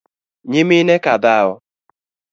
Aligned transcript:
Nyimine 0.49 0.95
ka 1.03 1.13
dhao? 1.23 1.51